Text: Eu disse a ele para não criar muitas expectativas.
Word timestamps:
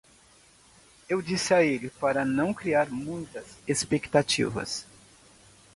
Eu 1.07 1.21
disse 1.21 1.53
a 1.53 1.61
ele 1.63 1.91
para 1.91 2.25
não 2.25 2.55
criar 2.55 2.89
muitas 2.89 3.45
expectativas. 3.67 4.83